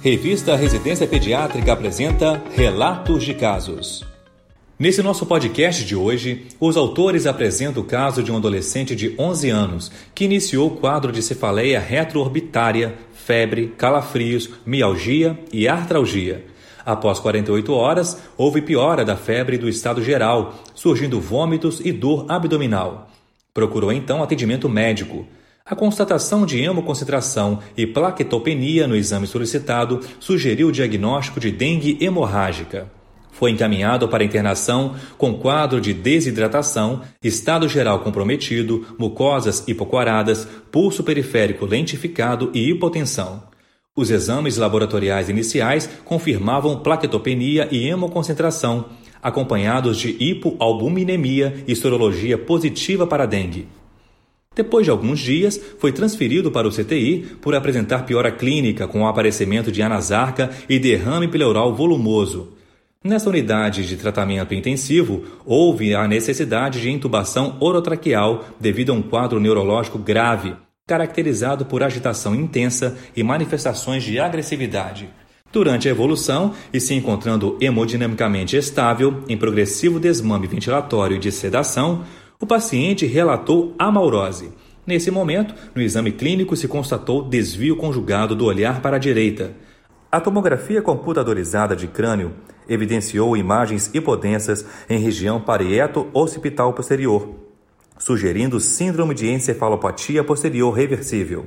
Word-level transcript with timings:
Revista 0.00 0.54
Residência 0.54 1.08
Pediátrica 1.08 1.72
apresenta 1.72 2.40
Relatos 2.54 3.24
de 3.24 3.34
Casos. 3.34 4.06
Nesse 4.78 5.02
nosso 5.02 5.26
podcast 5.26 5.84
de 5.84 5.96
hoje, 5.96 6.46
os 6.60 6.76
autores 6.76 7.26
apresentam 7.26 7.82
o 7.82 7.86
caso 7.86 8.22
de 8.22 8.30
um 8.30 8.36
adolescente 8.36 8.94
de 8.94 9.16
11 9.18 9.50
anos 9.50 9.92
que 10.14 10.24
iniciou 10.24 10.68
o 10.68 10.76
quadro 10.76 11.10
de 11.10 11.20
cefaleia 11.20 11.80
retroorbitária, 11.80 12.94
febre, 13.12 13.74
calafrios, 13.76 14.48
mialgia 14.64 15.36
e 15.52 15.66
artralgia. 15.66 16.46
Após 16.86 17.18
48 17.18 17.72
horas, 17.74 18.22
houve 18.36 18.62
piora 18.62 19.04
da 19.04 19.16
febre 19.16 19.58
do 19.58 19.68
estado 19.68 20.00
geral, 20.00 20.62
surgindo 20.76 21.20
vômitos 21.20 21.80
e 21.84 21.90
dor 21.90 22.24
abdominal. 22.28 23.10
Procurou 23.52 23.92
então 23.92 24.22
atendimento 24.22 24.68
médico. 24.68 25.26
A 25.70 25.76
constatação 25.76 26.46
de 26.46 26.58
hemoconcentração 26.62 27.58
e 27.76 27.86
plaquetopenia 27.86 28.86
no 28.86 28.96
exame 28.96 29.26
solicitado 29.26 30.00
sugeriu 30.18 30.68
o 30.68 30.72
diagnóstico 30.72 31.38
de 31.38 31.50
dengue 31.50 31.98
hemorrágica. 32.00 32.90
Foi 33.30 33.50
encaminhado 33.50 34.08
para 34.08 34.24
internação 34.24 34.96
com 35.18 35.34
quadro 35.34 35.78
de 35.78 35.92
desidratação, 35.92 37.02
estado 37.22 37.68
geral 37.68 38.00
comprometido, 38.00 38.96
mucosas 38.98 39.62
hipocoradas, 39.68 40.48
pulso 40.72 41.04
periférico 41.04 41.66
lentificado 41.66 42.50
e 42.54 42.70
hipotensão. 42.70 43.42
Os 43.94 44.10
exames 44.10 44.56
laboratoriais 44.56 45.28
iniciais 45.28 45.88
confirmavam 46.02 46.78
plaquetopenia 46.78 47.68
e 47.70 47.86
hemoconcentração, 47.86 48.86
acompanhados 49.22 49.98
de 49.98 50.16
hipoalbuminemia 50.18 51.62
e 51.68 51.76
sorologia 51.76 52.38
positiva 52.38 53.06
para 53.06 53.26
dengue. 53.26 53.68
Depois 54.58 54.84
de 54.84 54.90
alguns 54.90 55.20
dias, 55.20 55.60
foi 55.78 55.92
transferido 55.92 56.50
para 56.50 56.66
o 56.66 56.72
CTI 56.72 57.36
por 57.40 57.54
apresentar 57.54 58.04
piora 58.04 58.32
clínica 58.32 58.88
com 58.88 59.02
o 59.02 59.06
aparecimento 59.06 59.70
de 59.70 59.80
anasarca 59.82 60.50
e 60.68 60.80
derrame 60.80 61.28
pleural 61.28 61.76
volumoso. 61.76 62.54
Nessa 63.04 63.30
unidade 63.30 63.86
de 63.86 63.96
tratamento 63.96 64.52
intensivo, 64.52 65.22
houve 65.46 65.94
a 65.94 66.08
necessidade 66.08 66.80
de 66.80 66.90
intubação 66.90 67.56
orotraqueal 67.60 68.46
devido 68.58 68.90
a 68.90 68.96
um 68.96 69.00
quadro 69.00 69.38
neurológico 69.38 69.96
grave, 69.96 70.56
caracterizado 70.88 71.64
por 71.64 71.84
agitação 71.84 72.34
intensa 72.34 72.98
e 73.14 73.22
manifestações 73.22 74.02
de 74.02 74.18
agressividade. 74.18 75.08
Durante 75.52 75.86
a 75.86 75.92
evolução 75.92 76.52
e 76.72 76.80
se 76.80 76.94
encontrando 76.94 77.56
hemodinamicamente 77.60 78.56
estável, 78.56 79.22
em 79.28 79.36
progressivo 79.36 80.00
desmame 80.00 80.48
ventilatório 80.48 81.16
e 81.16 81.20
de 81.20 81.30
sedação, 81.30 82.02
o 82.40 82.46
paciente 82.46 83.04
relatou 83.04 83.74
amaurose. 83.78 84.52
Nesse 84.86 85.10
momento, 85.10 85.54
no 85.74 85.82
exame 85.82 86.12
clínico 86.12 86.56
se 86.56 86.68
constatou 86.68 87.28
desvio 87.28 87.76
conjugado 87.76 88.34
do 88.34 88.44
olhar 88.44 88.80
para 88.80 88.96
a 88.96 88.98
direita. 88.98 89.54
A 90.10 90.20
tomografia 90.20 90.80
computadorizada 90.80 91.74
de 91.74 91.88
crânio 91.88 92.32
evidenciou 92.68 93.36
imagens 93.36 93.90
hipodensas 93.92 94.64
em 94.88 94.98
região 94.98 95.40
parieto-occipital 95.40 96.72
posterior, 96.72 97.28
sugerindo 97.98 98.60
síndrome 98.60 99.14
de 99.14 99.28
encefalopatia 99.28 100.22
posterior 100.22 100.70
reversível. 100.70 101.46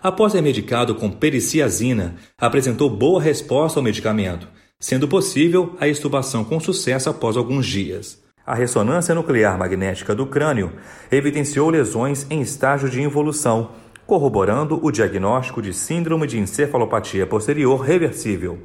Após 0.00 0.32
ser 0.32 0.40
medicado 0.40 0.94
com 0.94 1.10
periciazina, 1.10 2.14
apresentou 2.38 2.88
boa 2.88 3.20
resposta 3.20 3.80
ao 3.80 3.84
medicamento, 3.84 4.48
sendo 4.78 5.08
possível 5.08 5.74
a 5.80 5.88
extubação 5.88 6.44
com 6.44 6.60
sucesso 6.60 7.10
após 7.10 7.36
alguns 7.36 7.66
dias. 7.66 8.27
A 8.48 8.54
ressonância 8.54 9.14
nuclear 9.14 9.58
magnética 9.58 10.14
do 10.14 10.24
crânio 10.24 10.72
evidenciou 11.12 11.68
lesões 11.68 12.26
em 12.30 12.40
estágio 12.40 12.88
de 12.88 13.02
involução, 13.02 13.72
corroborando 14.06 14.80
o 14.82 14.90
diagnóstico 14.90 15.60
de 15.60 15.74
síndrome 15.74 16.26
de 16.26 16.38
encefalopatia 16.38 17.26
posterior 17.26 17.78
reversível. 17.78 18.58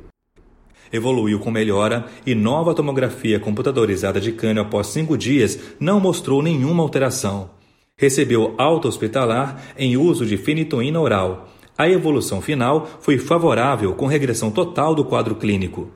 Evoluiu 0.90 1.38
com 1.38 1.52
melhora 1.52 2.06
e 2.26 2.34
nova 2.34 2.74
tomografia 2.74 3.42
computadorizada 3.42 4.22
de 4.22 4.32
crânio 4.32 4.62
após 4.62 4.88
cinco 4.88 5.18
dias 5.18 5.60
não 5.82 6.00
mostrou 6.00 6.42
nenhuma 6.42 6.82
alteração. 6.82 7.50
Recebeu 7.98 8.56
alta 8.58 8.88
hospitalar 8.88 9.62
em 9.78 9.98
uso 9.98 10.26
de 10.26 10.38
fenitoína 10.38 11.02
oral. 11.02 11.50
A 11.78 11.90
evolução 11.90 12.40
final 12.40 12.88
foi 13.02 13.18
favorável 13.18 13.94
com 13.96 14.08
regressão 14.08 14.50
total 14.50 14.96
do 14.96 15.04
quadro 15.04 15.36
clínico. 15.36 15.92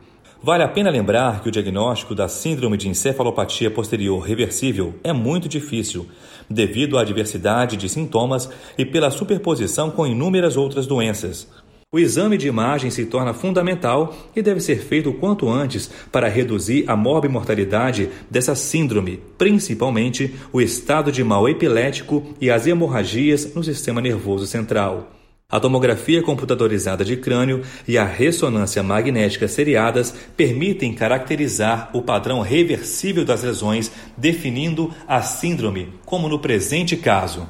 Vale 0.48 0.64
a 0.64 0.68
pena 0.70 0.90
lembrar 0.90 1.42
que 1.42 1.50
o 1.50 1.52
diagnóstico 1.52 2.16
da 2.16 2.30
síndrome 2.30 2.78
de 2.78 2.88
encefalopatia 2.88 3.70
posterior 3.70 4.18
reversível 4.22 4.96
é 5.04 5.12
muito 5.12 5.50
difícil, 5.50 6.08
devido 6.50 6.98
à 6.98 7.04
diversidade 7.04 7.76
de 7.76 7.90
sintomas 7.90 8.50
e 8.78 8.86
pela 8.86 9.12
superposição 9.12 9.92
com 9.92 10.08
inúmeras 10.08 10.56
outras 10.56 10.88
doenças. 10.88 11.50
O 11.92 12.00
exame 12.00 12.38
de 12.38 12.48
imagem 12.48 12.90
se 12.90 13.08
torna 13.08 13.34
fundamental 13.34 14.16
e 14.34 14.42
deve 14.42 14.62
ser 14.62 14.80
feito 14.80 15.10
o 15.10 15.16
quanto 15.16 15.50
antes 15.50 15.92
para 16.14 16.30
reduzir 16.30 16.86
a 16.88 16.96
morbimortalidade 16.96 18.08
dessa 18.32 18.56
síndrome, 18.56 19.20
principalmente 19.38 20.34
o 20.54 20.62
estado 20.62 21.12
de 21.12 21.26
mal 21.26 21.50
epilético 21.50 22.24
e 22.40 22.50
as 22.50 22.66
hemorragias 22.66 23.54
no 23.54 23.62
sistema 23.62 24.00
nervoso 24.00 24.48
central. 24.48 25.17
A 25.50 25.62
tomografia 25.62 26.22
computadorizada 26.22 27.06
de 27.06 27.16
crânio 27.16 27.62
e 27.88 27.98
a 27.98 28.04
ressonância 28.04 28.84
magnética 28.84 29.48
seriadas 29.48 30.14
permitem 30.36 30.94
caracterizar 30.94 31.90
o 31.94 32.02
padrão 32.02 32.42
reversível 32.42 33.24
das 33.24 33.44
lesões, 33.44 33.90
definindo 34.18 34.94
a 35.08 35.22
síndrome, 35.22 35.94
como 36.06 36.28
no 36.28 36.38
presente 36.38 36.98
caso. 36.98 37.48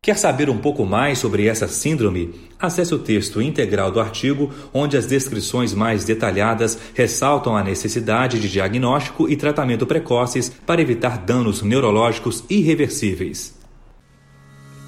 Quer 0.00 0.16
saber 0.18 0.48
um 0.48 0.58
pouco 0.58 0.86
mais 0.86 1.18
sobre 1.18 1.48
essa 1.48 1.66
síndrome? 1.66 2.32
Acesse 2.60 2.94
o 2.94 2.98
texto 3.00 3.42
integral 3.42 3.90
do 3.90 3.98
artigo, 3.98 4.52
onde 4.72 4.96
as 4.96 5.06
descrições 5.06 5.74
mais 5.74 6.04
detalhadas 6.04 6.78
ressaltam 6.94 7.56
a 7.56 7.64
necessidade 7.64 8.38
de 8.38 8.48
diagnóstico 8.48 9.28
e 9.28 9.34
tratamento 9.34 9.84
precoces 9.84 10.48
para 10.64 10.80
evitar 10.80 11.18
danos 11.18 11.60
neurológicos 11.60 12.44
irreversíveis. 12.48 13.61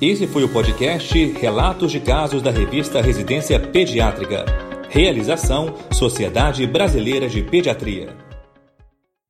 Esse 0.00 0.27
foi 0.27 0.43
o 0.43 0.49
podcast 0.49 1.25
Relatos 1.41 1.93
de 1.93 2.00
Casos 2.00 2.43
da 2.43 2.50
revista 2.50 3.00
Residência 3.00 3.60
Pediátrica. 3.60 4.44
Realização 4.91 5.72
Sociedade 5.93 6.66
Brasileira 6.66 7.28
de 7.28 7.43
Pediatria. 7.43 8.09